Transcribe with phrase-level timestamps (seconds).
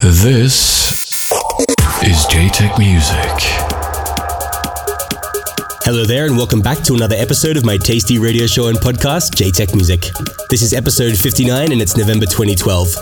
[0.00, 0.24] This
[2.02, 3.36] is Jaytech Music.
[5.84, 9.32] Hello there, and welcome back to another episode of my tasty radio show and podcast,
[9.36, 10.06] Jaytech Music.
[10.48, 12.94] This is episode 59, and it's November 2012.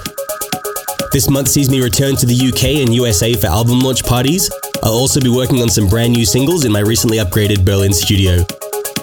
[1.12, 4.50] This month sees me return to the UK and USA for album launch parties.
[4.82, 8.42] I'll also be working on some brand new singles in my recently upgraded Berlin studio.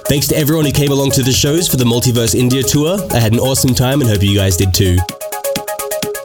[0.10, 3.00] Thanks to everyone who came along to the shows for the Multiverse India tour.
[3.14, 4.98] I had an awesome time and hope you guys did too.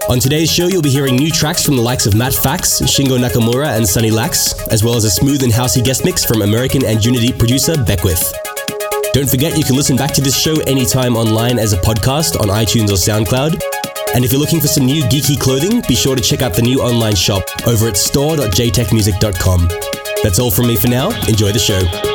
[0.08, 3.16] On today's show, you'll be hearing new tracks from the likes of Matt Fax, Shingo
[3.18, 6.84] Nakamura, and Sunny Lax, as well as a smooth and housey guest mix from American
[6.84, 8.32] and Unity producer Beckwith.
[9.12, 12.48] Don't forget you can listen back to this show anytime online as a podcast on
[12.48, 13.60] iTunes or SoundCloud.
[14.14, 16.62] And if you're looking for some new geeky clothing, be sure to check out the
[16.62, 19.68] new online shop over at store.jaytechmusic.com.
[20.24, 21.10] That's all from me for now.
[21.28, 22.09] Enjoy the show.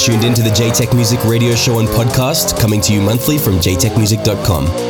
[0.00, 3.56] Tuned in to the Jaytech Music radio show and podcast, coming to you monthly from
[3.56, 4.89] jaytechmusic.com.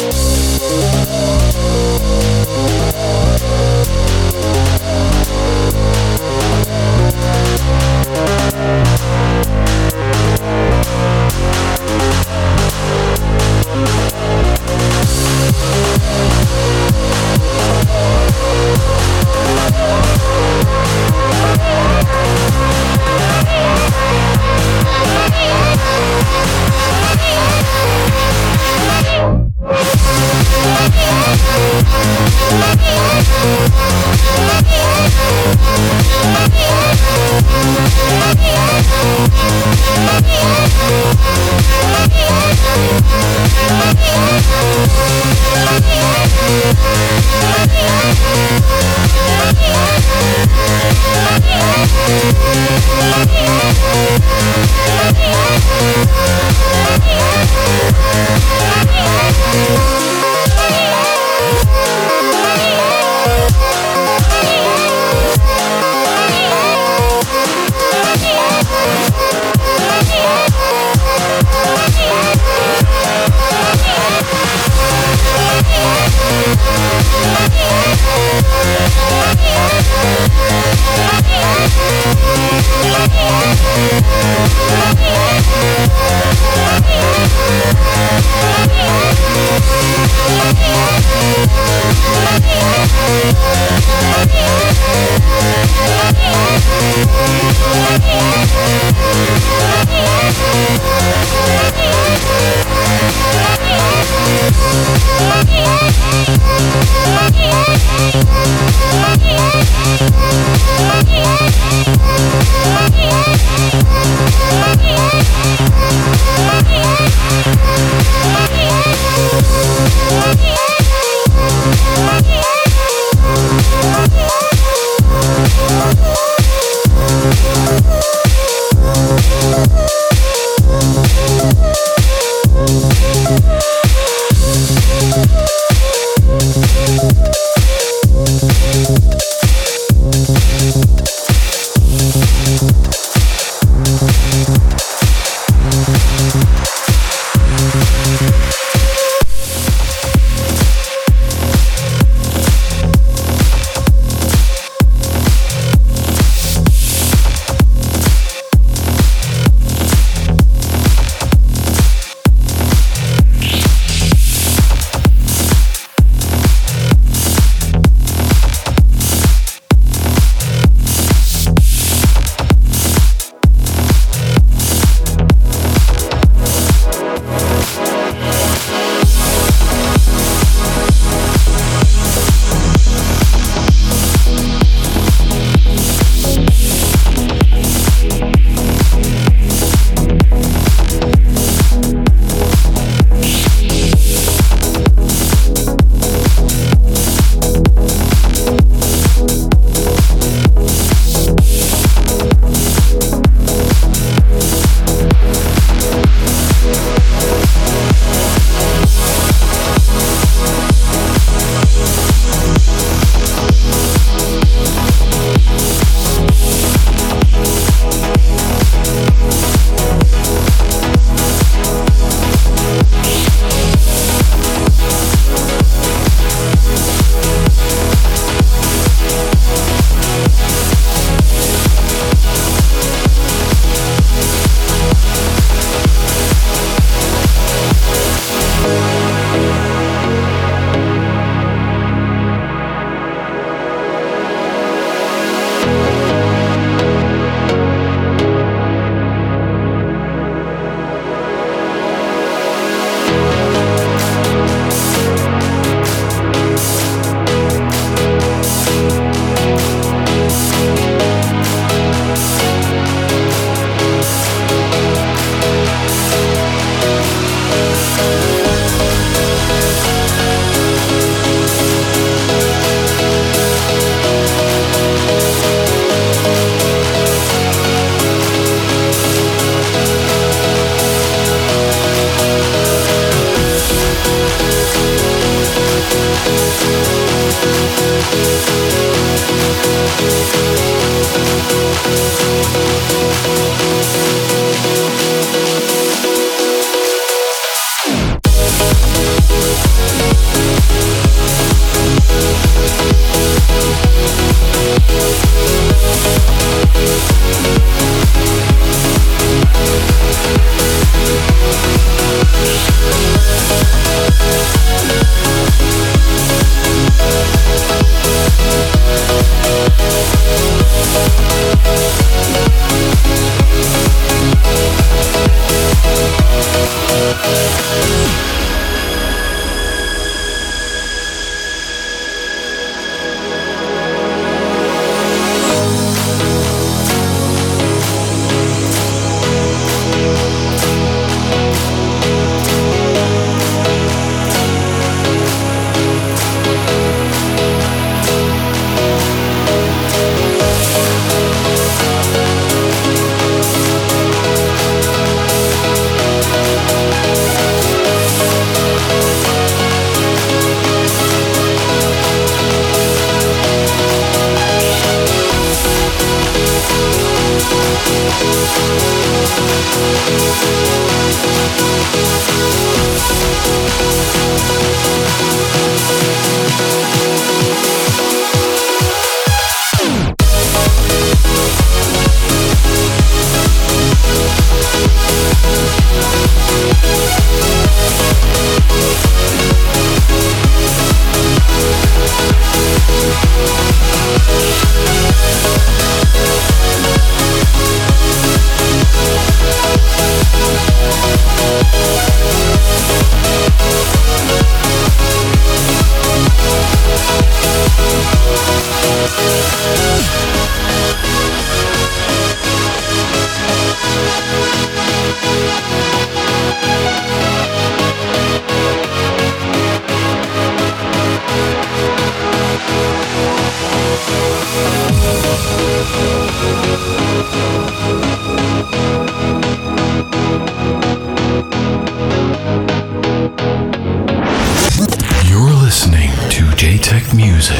[437.14, 437.59] music.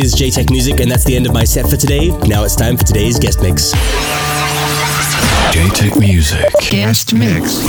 [0.00, 2.08] This is Tech Music, and that's the end of my set for today.
[2.26, 3.70] Now it's time for today's guest mix.
[5.54, 6.52] Jaytech Music.
[6.68, 7.60] Guest Mix.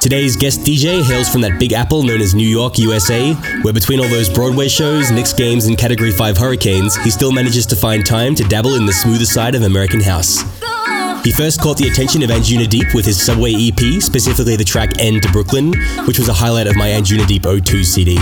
[0.00, 4.00] Today's guest DJ hails from that big apple known as New York, USA, where between
[4.00, 8.06] all those Broadway shows, Knicks games, and Category 5 hurricanes, he still manages to find
[8.06, 10.42] time to dabble in the smoother side of American house.
[11.26, 15.00] He first caught the attention of Anjuna Deep with his Subway EP, specifically the track
[15.00, 15.72] End to Brooklyn,
[16.06, 18.16] which was a highlight of my Anjuna Deep 02 CD.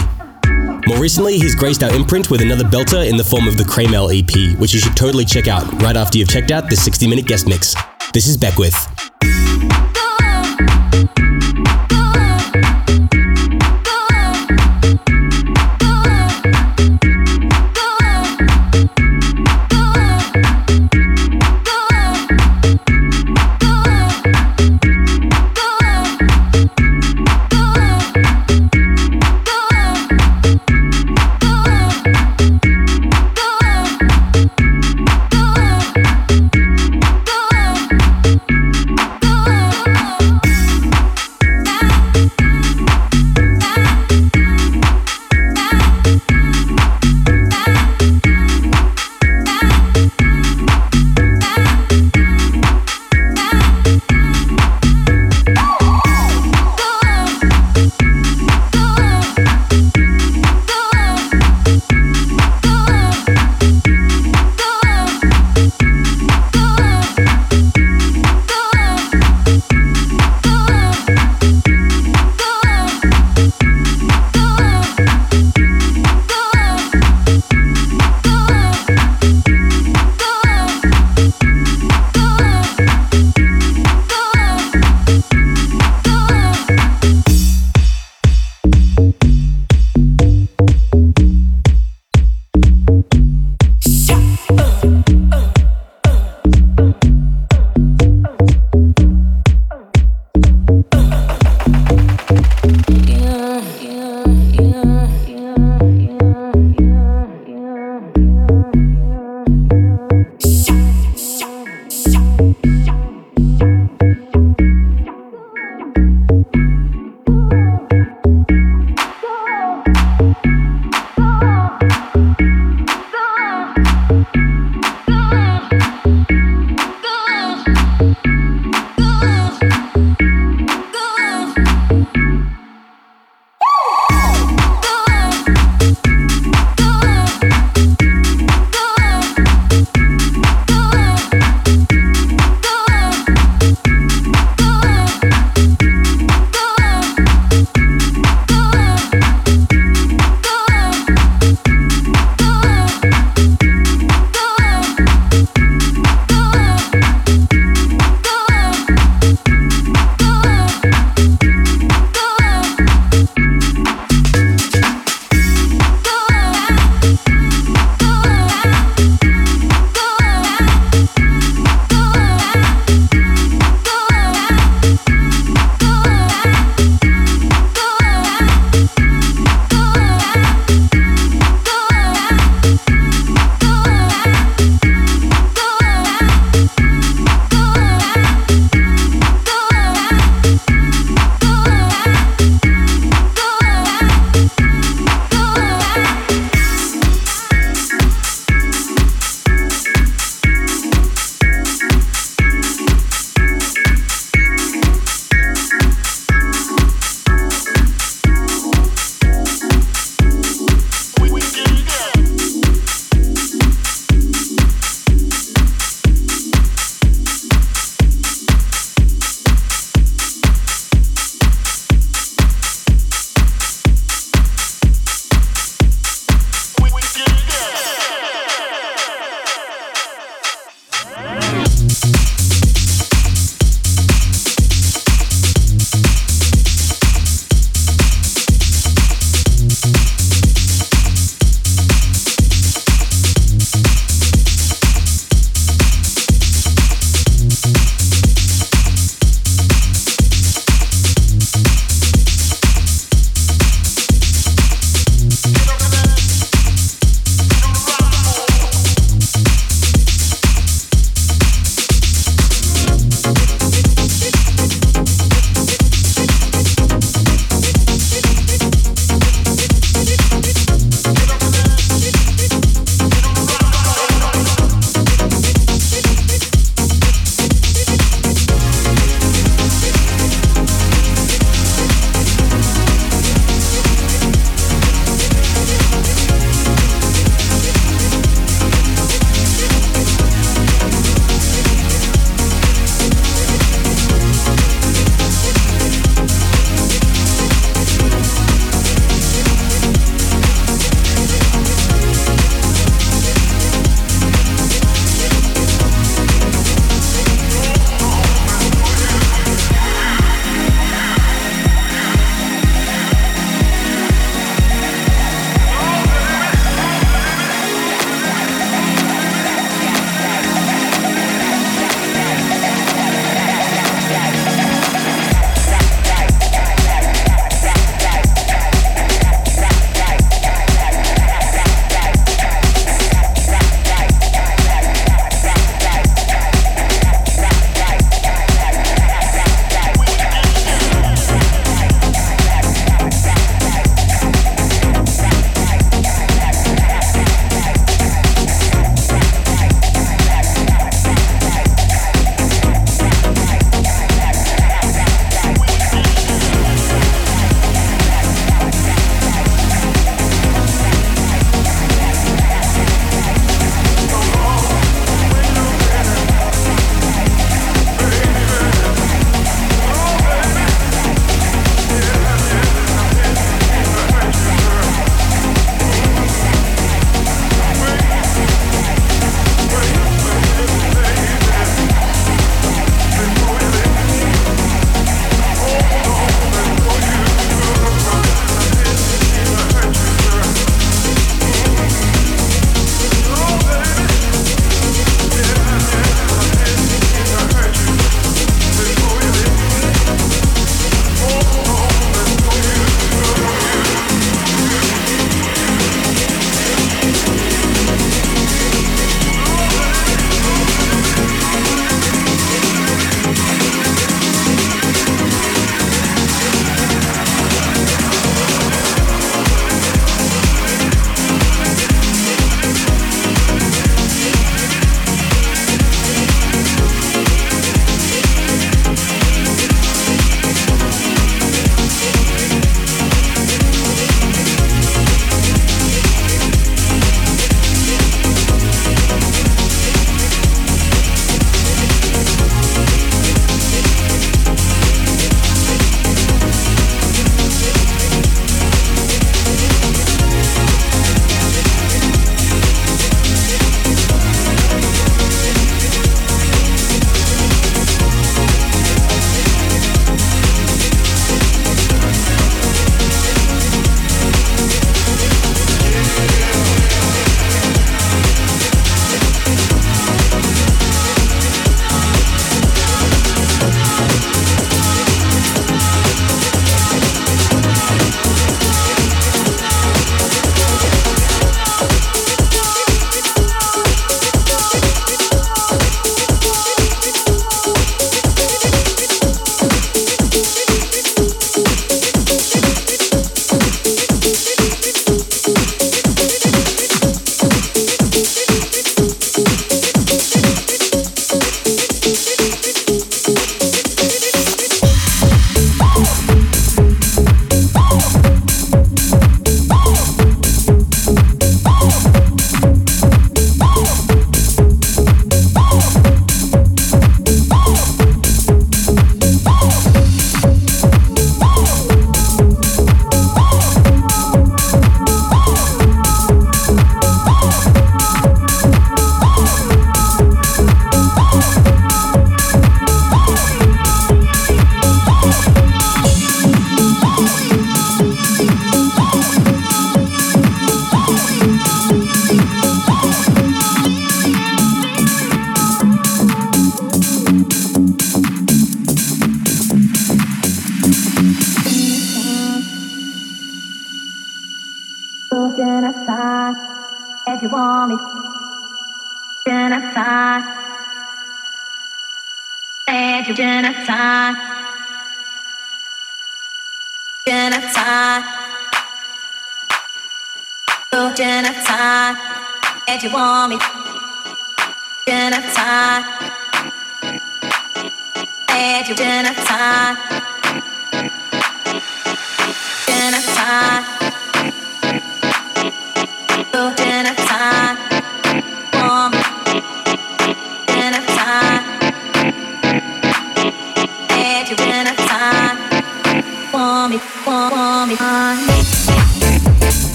[0.87, 4.09] More recently, he's graced our imprint with another belter in the form of the Cramel
[4.09, 7.27] EP, which you should totally check out right after you've checked out this 60 minute
[7.27, 7.75] guest mix.
[8.15, 8.94] This is Beckwith.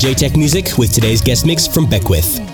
[0.00, 2.49] Into Jaytech Music with today's guest mix from Beckwith.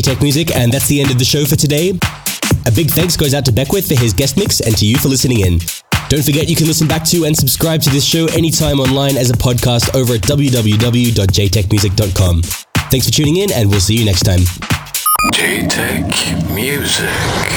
[0.00, 1.90] Jaytech Music, and that's the end of the show for today.
[2.66, 5.08] A big thanks goes out to Beckwith for his guest mix and to you for
[5.08, 5.58] listening in.
[6.08, 9.28] Don't forget you can listen back to and subscribe to this show anytime online as
[9.30, 12.42] a podcast over at www.jaytechmusic.com.
[12.90, 14.40] Thanks for tuning in, and we'll see you next time.
[15.34, 17.49] Jaytech Music.